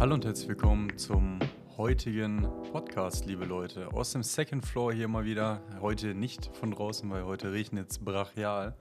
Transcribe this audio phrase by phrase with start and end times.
[0.00, 1.38] Hallo und herzlich willkommen zum
[1.76, 3.92] heutigen Podcast, liebe Leute.
[3.92, 5.60] Aus dem Second Floor hier mal wieder.
[5.80, 8.76] Heute nicht von draußen, weil heute regnet es brachial.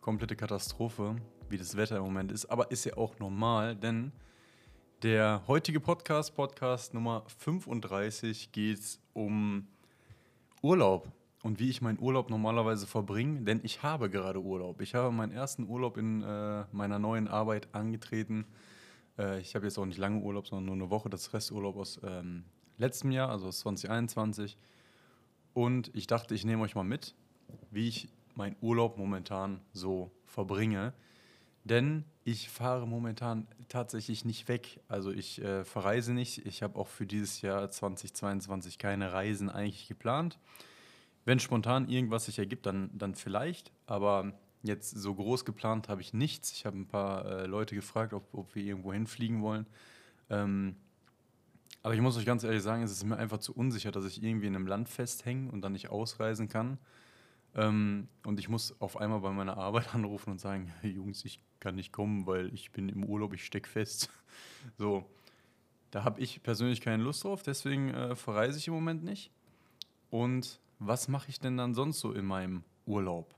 [0.00, 1.16] Komplette Katastrophe,
[1.48, 2.46] wie das Wetter im Moment ist.
[2.46, 4.12] Aber ist ja auch normal, denn
[5.02, 9.66] der heutige Podcast, Podcast Nummer 35, geht es um
[10.62, 11.12] Urlaub
[11.42, 14.80] und wie ich meinen Urlaub normalerweise verbringe, denn ich habe gerade Urlaub.
[14.80, 18.46] Ich habe meinen ersten Urlaub in äh, meiner neuen Arbeit angetreten
[19.18, 21.08] äh, ich habe jetzt auch nicht lange Urlaub, sondern nur eine Woche.
[21.08, 22.44] Das Resturlaub aus ähm,
[22.78, 24.56] letztem Jahr, also aus 2021.
[25.54, 27.14] Und ich dachte, ich nehme euch mal mit,
[27.70, 30.92] wie ich meinen Urlaub momentan so verbringe.
[31.68, 34.80] Denn ich fahre momentan tatsächlich nicht weg.
[34.88, 36.46] Also ich äh, verreise nicht.
[36.46, 40.38] Ich habe auch für dieses Jahr 2022 keine Reisen eigentlich geplant.
[41.24, 43.72] Wenn spontan irgendwas sich ergibt, dann, dann vielleicht.
[43.86, 44.32] Aber
[44.66, 46.52] Jetzt so groß geplant habe ich nichts.
[46.52, 49.66] Ich habe ein paar äh, Leute gefragt, ob, ob wir irgendwo hinfliegen wollen.
[50.28, 50.74] Ähm,
[51.82, 54.22] aber ich muss euch ganz ehrlich sagen, es ist mir einfach zu unsicher, dass ich
[54.22, 56.78] irgendwie in einem Land festhänge und dann nicht ausreisen kann.
[57.56, 61.40] Ähm, und ich muss auf einmal bei meiner Arbeit anrufen und sagen, hey Jungs, ich
[61.58, 64.10] kann nicht kommen, weil ich bin im Urlaub, ich stecke fest.
[64.78, 65.04] so,
[65.90, 69.30] da habe ich persönlich keine Lust drauf, deswegen äh, verreise ich im Moment nicht.
[70.10, 73.34] Und was mache ich denn dann sonst so in meinem Urlaub?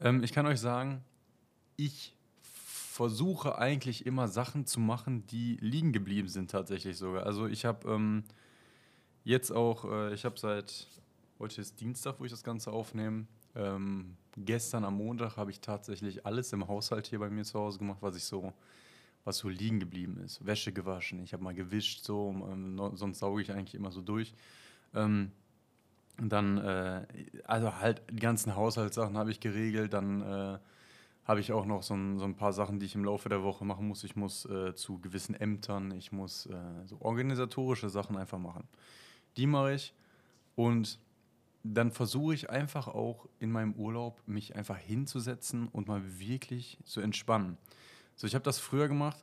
[0.00, 1.04] Ähm, ich kann euch sagen,
[1.76, 7.26] ich versuche eigentlich immer Sachen zu machen, die liegen geblieben sind tatsächlich sogar.
[7.26, 8.24] Also ich habe ähm,
[9.24, 10.86] jetzt auch, äh, ich habe seit,
[11.38, 16.24] heute ist Dienstag, wo ich das Ganze aufnehme, ähm, gestern am Montag habe ich tatsächlich
[16.26, 18.52] alles im Haushalt hier bei mir zu Hause gemacht, was ich so,
[19.24, 20.44] was so liegen geblieben ist.
[20.44, 24.34] Wäsche gewaschen, ich habe mal gewischt, so, ähm, sonst sauge ich eigentlich immer so durch.
[24.94, 25.32] Ähm,
[26.18, 27.06] dann, äh,
[27.44, 29.92] also halt die ganzen Haushaltssachen habe ich geregelt.
[29.92, 30.58] Dann äh,
[31.24, 33.42] habe ich auch noch so ein, so ein, paar Sachen, die ich im Laufe der
[33.42, 34.04] Woche machen muss.
[34.04, 36.54] Ich muss äh, zu gewissen Ämtern, ich muss äh,
[36.86, 38.64] so organisatorische Sachen einfach machen.
[39.36, 39.94] Die mache ich
[40.56, 40.98] und
[41.64, 47.00] dann versuche ich einfach auch in meinem Urlaub mich einfach hinzusetzen und mal wirklich zu
[47.00, 47.56] entspannen.
[48.16, 49.22] So, ich habe das früher gemacht.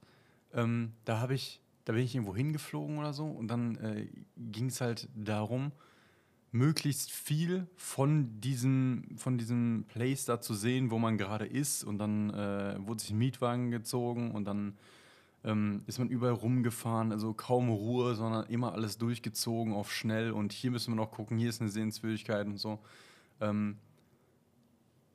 [0.53, 4.07] Ähm, da habe ich, da bin ich irgendwo hingeflogen oder so und dann äh,
[4.37, 5.71] ging es halt darum,
[6.51, 11.83] möglichst viel von diesem, von diesem Place da zu sehen, wo man gerade ist.
[11.83, 14.77] Und dann äh, wurde sich ein Mietwagen gezogen und dann
[15.43, 17.11] ähm, ist man überall rumgefahren.
[17.11, 20.31] Also kaum Ruhe, sondern immer alles durchgezogen auf schnell.
[20.31, 22.79] Und hier müssen wir noch gucken, hier ist eine Sehenswürdigkeit und so.
[23.41, 23.77] Ähm,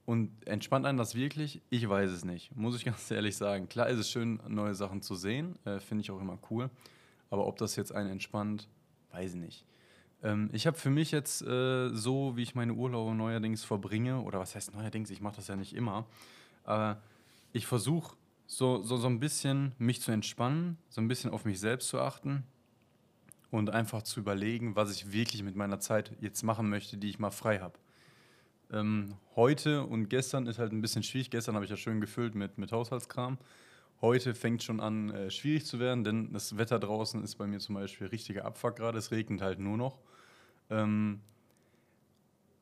[0.07, 1.63] und entspannt einen das wirklich?
[1.71, 3.69] Ich weiß es nicht, muss ich ganz ehrlich sagen.
[3.69, 6.71] Klar ist es schön, neue Sachen zu sehen, äh, finde ich auch immer cool.
[7.31, 8.69] Aber ob das jetzt einen entspannt,
[9.13, 9.65] weiß ich nicht.
[10.23, 14.39] Ähm, ich habe für mich jetzt äh, so, wie ich meine Urlaube neuerdings verbringe, oder
[14.41, 16.07] was heißt neuerdings, ich mache das ja nicht immer,
[16.65, 17.01] aber
[17.53, 18.17] ich versuche
[18.57, 22.01] so, so, so ein bisschen mich zu entspannen, so ein bisschen auf mich selbst zu
[22.01, 22.45] achten
[23.51, 27.19] und einfach zu überlegen, was ich wirklich mit meiner Zeit jetzt machen möchte, die ich
[27.19, 27.75] mal frei habe.
[28.73, 31.31] Ähm, heute und gestern ist halt ein bisschen schwierig.
[31.31, 33.39] Gestern habe ich ja schön gefüllt mit, mit Haushaltskram.
[34.01, 37.59] Heute fängt schon an, äh, schwierig zu werden, denn das Wetter draußen ist bei mir
[37.59, 38.99] zum Beispiel richtiger Abfuck gerade.
[38.99, 39.99] Es regnet halt nur noch.
[40.71, 41.21] Ähm,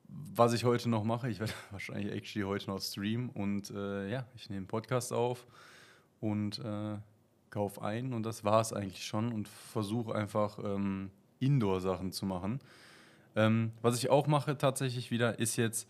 [0.07, 4.25] was ich heute noch mache, ich werde wahrscheinlich actually heute noch streamen und äh, ja,
[4.35, 5.45] ich nehme einen Podcast auf
[6.23, 6.95] und äh,
[7.49, 12.61] kaufe ein und das war es eigentlich schon und versuche einfach ähm, Indoor-Sachen zu machen.
[13.35, 15.87] Ähm, was ich auch mache tatsächlich wieder, ist jetzt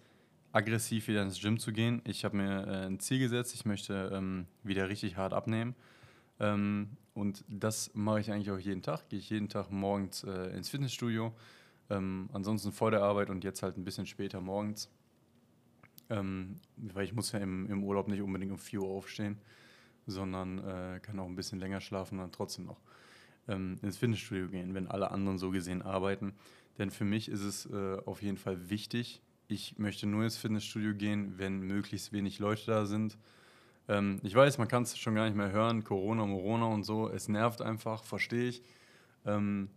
[0.52, 2.02] aggressiv wieder ins Gym zu gehen.
[2.06, 5.76] Ich habe mir äh, ein Ziel gesetzt, ich möchte ähm, wieder richtig hart abnehmen.
[6.40, 9.08] Ähm, und das mache ich eigentlich auch jeden Tag.
[9.10, 11.32] Gehe ich jeden Tag morgens äh, ins Fitnessstudio
[11.92, 14.90] ähm, ansonsten vor der Arbeit und jetzt halt ein bisschen später morgens.
[16.10, 19.38] Ähm, weil ich muss ja im, im Urlaub nicht unbedingt um 4 Uhr aufstehen,
[20.08, 22.82] sondern äh, kann auch ein bisschen länger schlafen und dann trotzdem noch
[23.48, 26.34] ähm, ins Fitnessstudio gehen, wenn alle anderen so gesehen arbeiten.
[26.78, 30.96] Denn für mich ist es äh, auf jeden Fall wichtig, ich möchte nur ins Fitnessstudio
[30.96, 33.18] gehen, wenn möglichst wenig Leute da sind.
[33.88, 37.10] Ähm, ich weiß, man kann es schon gar nicht mehr hören, Corona, Morona und so,
[37.10, 38.64] es nervt einfach, verstehe ich.
[39.26, 39.70] Ähm,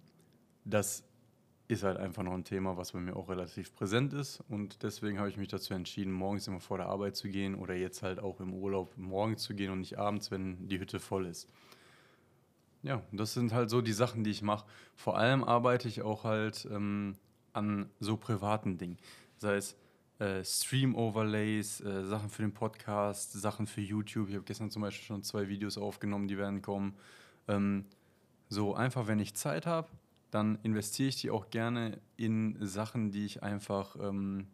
[0.65, 1.05] das
[1.69, 4.43] ist halt einfach noch ein Thema, was bei mir auch relativ präsent ist.
[4.49, 7.75] Und deswegen habe ich mich dazu entschieden, morgens immer vor der Arbeit zu gehen oder
[7.75, 11.27] jetzt halt auch im Urlaub morgens zu gehen und nicht abends, wenn die Hütte voll
[11.27, 11.49] ist.
[12.83, 14.67] Ja, das sind halt so die Sachen, die ich mache.
[14.95, 17.17] Vor allem arbeite ich auch halt ähm,
[17.53, 18.99] an so privaten Dingen.
[19.39, 19.77] Sei es
[20.21, 24.29] äh, Stream-Overlays, äh, Sachen für den Podcast, Sachen für YouTube.
[24.29, 26.95] Ich habe gestern zum Beispiel schon zwei Videos aufgenommen, die werden kommen.
[27.49, 27.87] Ähm,
[28.49, 29.89] so einfach, wenn ich Zeit habe,
[30.31, 34.49] dann investiere ich die auch gerne in Sachen, die ich einfach, ähm,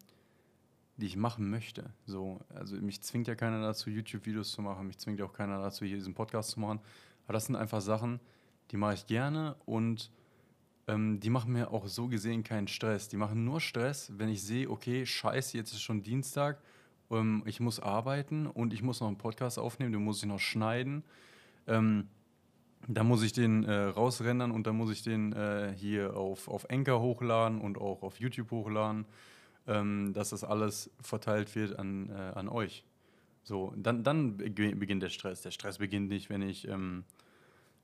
[0.96, 1.90] die ich machen möchte.
[2.06, 5.60] So, also mich zwingt ja keiner dazu, YouTube-Videos zu machen, mich zwingt ja auch keiner
[5.60, 6.80] dazu, hier diesen Podcast zu machen.
[7.24, 8.20] Aber das sind einfach Sachen,
[8.70, 10.10] die mache ich gerne und
[10.88, 13.08] ähm, die machen mir auch so gesehen keinen Stress.
[13.08, 16.60] Die machen nur Stress, wenn ich sehe, okay, scheiße, jetzt ist schon Dienstag,
[17.10, 20.40] ähm, ich muss arbeiten und ich muss noch einen Podcast aufnehmen, den muss ich noch
[20.40, 21.04] schneiden.
[21.66, 22.08] Ähm,
[22.88, 26.68] da muss ich den äh, rausrendern und dann muss ich den äh, hier auf, auf
[26.70, 29.06] Anchor hochladen und auch auf YouTube hochladen,
[29.66, 32.84] ähm, dass das alles verteilt wird an, äh, an euch.
[33.44, 35.42] So, dann, dann beginnt der Stress.
[35.42, 37.04] Der Stress beginnt nicht, wenn ich, ähm,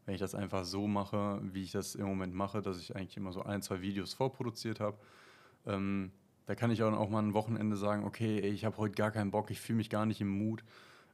[0.05, 3.17] wenn ich das einfach so mache, wie ich das im Moment mache, dass ich eigentlich
[3.17, 4.99] immer so ein, zwei Videos vorproduziert habe.
[5.67, 6.13] Ähm,
[6.47, 9.31] da kann ich auch, mal ein Wochenende sagen, okay, ey, ich habe heute gar keinen
[9.31, 10.65] Bock, ich fühle mich gar nicht im Mut,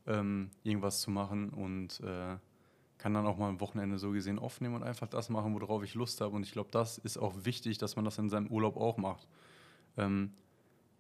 [0.07, 2.37] ähm, irgendwas zu machen und äh,
[3.05, 5.93] kann dann auch mal ein Wochenende so gesehen aufnehmen und einfach das machen, worauf ich
[5.93, 6.35] Lust habe.
[6.35, 9.29] Und ich glaube, das ist auch wichtig, dass man das in seinem Urlaub auch macht.
[9.99, 10.33] Ähm,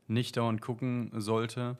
[0.06, 1.78] nicht dauernd gucken sollte,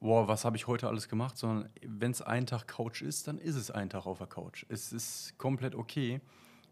[0.00, 3.36] boah, was habe ich heute alles gemacht, sondern wenn es ein Tag Couch ist, dann
[3.36, 4.64] ist es ein Tag auf der Couch.
[4.70, 6.22] Es ist komplett okay.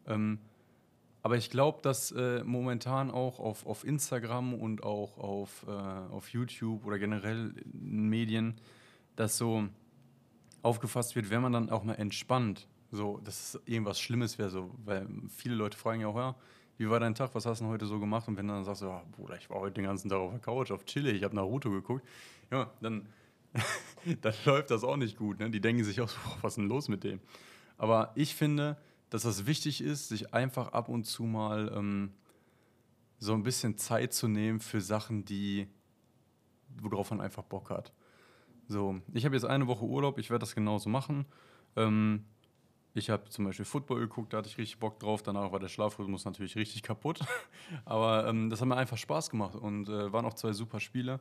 [0.07, 0.39] Ähm,
[1.21, 6.31] aber ich glaube, dass äh, momentan auch auf, auf Instagram und auch auf, äh, auf
[6.31, 8.55] YouTube oder generell in Medien
[9.15, 9.69] das so
[10.63, 14.71] aufgefasst wird, wenn man dann auch mal entspannt so, dass es irgendwas Schlimmes wäre, so,
[14.85, 15.07] weil
[15.37, 16.35] viele Leute fragen ja auch, ja,
[16.77, 18.27] wie war dein Tag, was hast du heute so gemacht?
[18.29, 20.41] Und wenn du dann sagst, ja, Bruder, ich war heute den ganzen Tag auf der
[20.41, 22.05] Couch, auf Chile, ich habe Naruto geguckt,
[22.51, 23.07] ja, dann,
[24.23, 25.39] dann läuft das auch nicht gut.
[25.39, 25.51] Ne?
[25.51, 27.21] Die denken sich auch so, was ist denn los mit dem?
[27.77, 28.77] Aber ich finde,
[29.11, 32.13] dass das wichtig ist, sich einfach ab und zu mal ähm,
[33.19, 35.69] so ein bisschen Zeit zu nehmen für Sachen, die,
[36.81, 37.93] worauf man einfach Bock hat.
[38.67, 41.27] So, ich habe jetzt eine Woche Urlaub, ich werde das genauso machen.
[41.77, 42.25] Ähm,
[42.95, 45.23] ich habe zum Beispiel Football geguckt, da hatte ich richtig Bock drauf.
[45.23, 47.19] Danach war der Schlafrhythmus natürlich richtig kaputt.
[47.85, 51.19] Aber ähm, das hat mir einfach Spaß gemacht und äh, waren auch zwei super Spiele.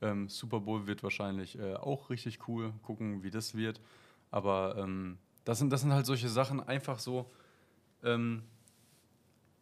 [0.00, 2.72] Ähm, Super Bowl wird wahrscheinlich äh, auch richtig cool.
[2.82, 3.82] Gucken, wie das wird.
[4.30, 7.30] Aber ähm, das, sind, das sind halt solche Sachen, einfach so.
[8.02, 8.44] Ähm,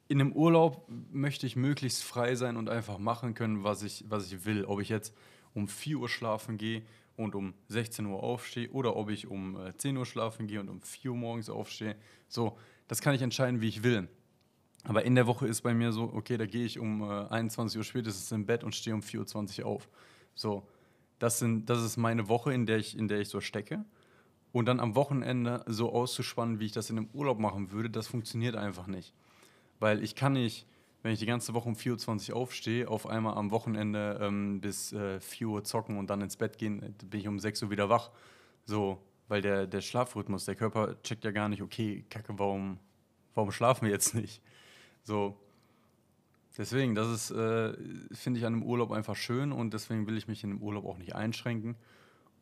[0.06, 4.30] in einem Urlaub möchte ich möglichst frei sein und einfach machen können, was ich, was
[4.30, 4.64] ich will.
[4.64, 5.12] Ob ich jetzt
[5.54, 6.82] um 4 Uhr schlafen gehe
[7.18, 10.68] und um 16 Uhr aufstehe oder ob ich um 10 äh, Uhr schlafen gehe und
[10.68, 11.96] um 4 Uhr morgens aufstehe.
[12.28, 12.56] So,
[12.86, 14.08] das kann ich entscheiden, wie ich will.
[14.84, 17.78] Aber in der Woche ist bei mir so, okay, da gehe ich um 21 äh,
[17.78, 19.88] Uhr spätestens im Bett und stehe um 4.20 Uhr auf.
[20.36, 20.66] So,
[21.18, 23.84] das, sind, das ist meine Woche, in der, ich, in der ich so stecke.
[24.52, 28.06] Und dann am Wochenende so auszuspannen, wie ich das in einem Urlaub machen würde, das
[28.06, 29.12] funktioniert einfach nicht.
[29.80, 30.66] Weil ich kann nicht
[31.08, 34.92] wenn ich die ganze Woche um 4.20 Uhr aufstehe, auf einmal am Wochenende ähm, bis
[34.92, 37.70] äh, 4 Uhr zocken und dann ins Bett gehen, äh, bin ich um 6 Uhr
[37.70, 38.10] wieder wach.
[38.66, 42.78] So, weil der, der Schlafrhythmus, der Körper checkt ja gar nicht, okay, Kacke, warum,
[43.34, 44.42] warum schlafen wir jetzt nicht?
[45.02, 45.40] So,
[46.58, 47.72] deswegen, das ist, äh,
[48.12, 50.84] finde ich an einem Urlaub einfach schön und deswegen will ich mich in dem Urlaub
[50.84, 51.76] auch nicht einschränken.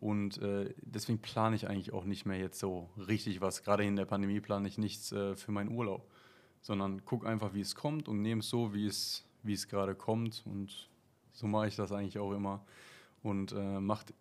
[0.01, 3.63] Und äh, deswegen plane ich eigentlich auch nicht mehr jetzt so richtig was.
[3.63, 6.11] Gerade in der Pandemie plane ich nichts äh, für meinen Urlaub
[6.67, 9.95] sondern guck einfach, wie es kommt und nehme es so, wie es, wie es gerade
[9.95, 10.43] kommt.
[10.47, 10.91] Und
[11.33, 12.61] so mache ich das eigentlich auch immer.
[13.23, 14.13] Und äh, macht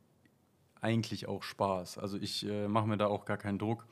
[0.80, 1.98] eigentlich auch Spaß.
[1.98, 3.88] Also ich äh, mache mir da auch gar keinen Druck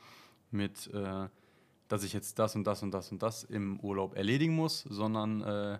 [0.52, 1.28] mit, äh,
[1.88, 5.40] dass ich jetzt das und das und das und das im Urlaub erledigen muss, sondern
[5.42, 5.78] äh,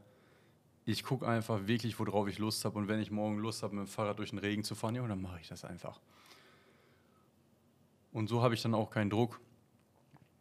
[0.84, 2.76] ich gucke einfach wirklich, worauf ich Lust habe.
[2.76, 5.06] Und wenn ich morgen Lust habe, mit dem Fahrrad durch den Regen zu fahren, ja,
[5.06, 6.00] dann mache ich das einfach.
[8.12, 9.40] Und so habe ich dann auch keinen Druck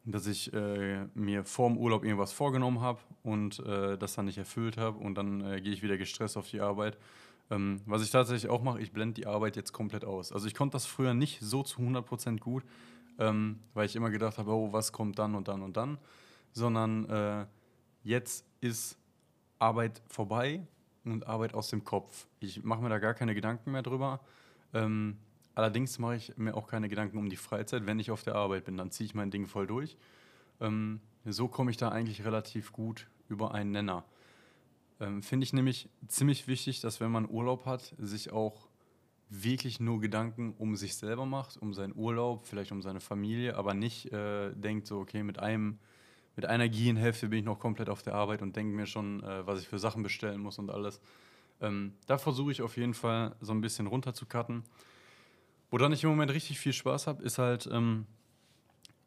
[0.05, 4.38] dass ich äh, mir vor dem Urlaub irgendwas vorgenommen habe und äh, das dann nicht
[4.38, 6.98] erfüllt habe und dann äh, gehe ich wieder gestresst auf die Arbeit.
[7.50, 10.31] Ähm, was ich tatsächlich auch mache, ich blende die Arbeit jetzt komplett aus.
[10.31, 12.63] Also ich konnte das früher nicht so zu 100% gut,
[13.19, 15.98] ähm, weil ich immer gedacht habe, oh, was kommt dann und dann und dann,
[16.51, 17.45] sondern äh,
[18.03, 18.98] jetzt ist
[19.60, 20.62] Arbeit vorbei
[21.05, 22.27] und Arbeit aus dem Kopf.
[22.39, 24.19] Ich mache mir da gar keine Gedanken mehr drüber.
[24.74, 25.17] Ähm,
[25.55, 27.86] Allerdings mache ich mir auch keine Gedanken um die Freizeit.
[27.86, 29.98] Wenn ich auf der Arbeit bin, dann ziehe ich mein Ding voll durch.
[30.60, 34.03] Ähm, so komme ich da eigentlich relativ gut über einen Nenner.
[35.00, 38.67] Ähm, Finde ich nämlich ziemlich wichtig, dass wenn man Urlaub hat, sich auch
[39.29, 43.74] wirklich nur Gedanken um sich selber macht, um seinen Urlaub, vielleicht um seine Familie, aber
[43.74, 45.79] nicht äh, denkt so, okay, mit einem,
[46.36, 49.45] mit einer Giehenhälfte bin ich noch komplett auf der Arbeit und denke mir schon, äh,
[49.45, 51.01] was ich für Sachen bestellen muss und alles.
[51.62, 54.63] Ähm, da versuche ich auf jeden Fall so ein bisschen runterzucutten.
[55.73, 58.05] Woran ich im Moment richtig viel Spaß habe, ist halt ähm,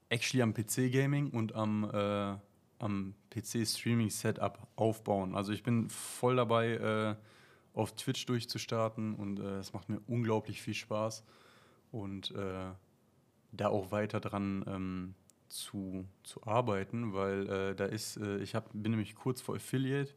[0.08, 2.34] actually am PC-Gaming und am, äh,
[2.80, 5.36] am PC-Streaming-Setup aufbauen.
[5.36, 7.14] Also ich bin voll dabei, äh,
[7.72, 11.22] auf Twitch durchzustarten und äh, es macht mir unglaublich viel Spaß
[11.92, 12.72] und äh,
[13.52, 15.14] da auch weiter dran ähm,
[15.46, 20.12] zu, zu arbeiten, weil äh, da ist, äh, ich hab, bin nämlich kurz vor Affiliate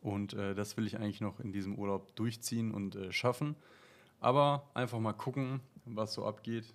[0.00, 3.54] und äh, das will ich eigentlich noch in diesem Urlaub durchziehen und äh, schaffen.
[4.24, 6.72] Aber einfach mal gucken, was so abgeht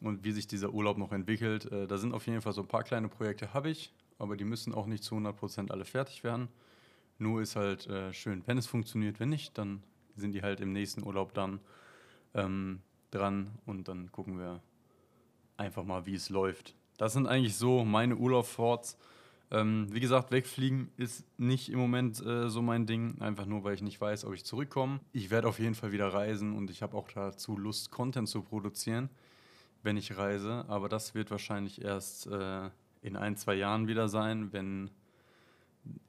[0.00, 1.70] und wie sich dieser Urlaub noch entwickelt.
[1.70, 4.44] Äh, da sind auf jeden Fall so ein paar kleine Projekte, habe ich, aber die
[4.44, 6.48] müssen auch nicht zu 100% alle fertig werden.
[7.18, 9.82] Nur ist halt äh, schön, wenn es funktioniert, wenn nicht, dann
[10.16, 11.60] sind die halt im nächsten Urlaub dann
[12.34, 14.60] ähm, dran und dann gucken wir
[15.56, 16.74] einfach mal, wie es läuft.
[16.96, 18.96] Das sind eigentlich so meine Urlaubsforts.
[19.50, 23.74] Ähm, wie gesagt, wegfliegen ist nicht im Moment äh, so mein Ding, einfach nur, weil
[23.74, 25.00] ich nicht weiß, ob ich zurückkomme.
[25.12, 28.42] Ich werde auf jeden Fall wieder reisen und ich habe auch dazu Lust, Content zu
[28.42, 29.10] produzieren,
[29.82, 30.64] wenn ich reise.
[30.68, 32.70] Aber das wird wahrscheinlich erst äh,
[33.02, 34.90] in ein, zwei Jahren wieder sein, wenn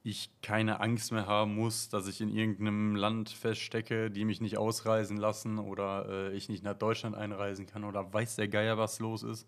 [0.02, 4.56] ich keine Angst mehr haben muss, dass ich in irgendeinem Land feststecke, die mich nicht
[4.56, 8.98] ausreisen lassen oder äh, ich nicht nach Deutschland einreisen kann oder weiß der Geier, was
[8.98, 9.46] los ist.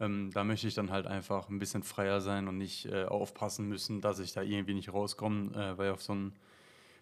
[0.00, 3.68] Ähm, da möchte ich dann halt einfach ein bisschen freier sein und nicht äh, aufpassen
[3.68, 6.32] müssen, dass ich da irgendwie nicht rauskomme, äh, weil auf so einen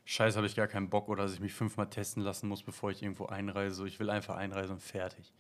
[0.05, 2.91] Scheiß habe ich gar keinen Bock oder dass ich mich fünfmal testen lassen muss, bevor
[2.91, 3.87] ich irgendwo einreise.
[3.87, 5.33] Ich will einfach einreisen und fertig.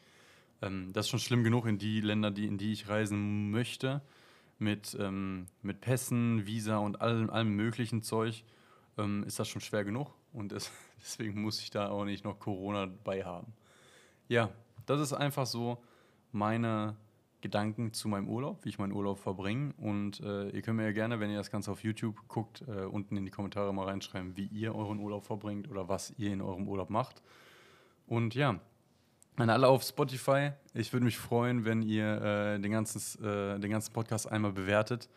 [0.62, 4.02] Ähm, das ist schon schlimm genug in die Länder, die, in die ich reisen möchte
[4.58, 8.44] mit, ähm, mit Pässen, Visa und allem, allem möglichen Zeug,
[8.98, 10.14] ähm, ist das schon schwer genug.
[10.32, 13.52] Und es, deswegen muss ich da auch nicht noch Corona bei haben.
[14.28, 14.50] Ja,
[14.86, 15.82] das ist einfach so
[16.30, 16.96] meine
[17.40, 19.72] Gedanken zu meinem Urlaub, wie ich meinen Urlaub verbringe.
[19.76, 22.84] Und äh, ihr könnt mir ja gerne, wenn ihr das Ganze auf YouTube guckt, äh,
[22.84, 26.40] unten in die Kommentare mal reinschreiben, wie ihr euren Urlaub verbringt oder was ihr in
[26.40, 27.22] eurem Urlaub macht.
[28.06, 28.60] Und ja,
[29.36, 30.50] an alle auf Spotify.
[30.74, 35.08] Ich würde mich freuen, wenn ihr äh, den, ganzen, äh, den ganzen Podcast einmal bewertet.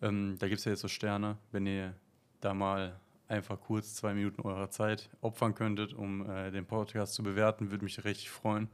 [0.00, 1.38] Ähm, da gibt es ja jetzt so Sterne.
[1.50, 1.94] Wenn ihr
[2.40, 7.22] da mal einfach kurz zwei Minuten eurer Zeit opfern könntet, um äh, den Podcast zu
[7.22, 8.68] bewerten, würde mich richtig freuen.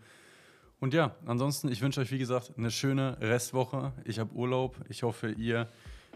[0.84, 3.94] Und ja, ansonsten, ich wünsche euch, wie gesagt, eine schöne Restwoche.
[4.04, 4.76] Ich habe Urlaub.
[4.90, 5.66] Ich hoffe, ihr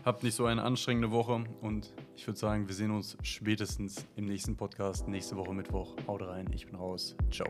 [0.05, 1.43] habt nicht so eine anstrengende Woche.
[1.63, 5.97] Und ich würde sagen, wir sehen uns spätestens im nächsten Podcast, nächste Woche Mittwoch.
[6.07, 7.17] Haut rein, ich bin raus.
[7.31, 7.49] Ciao.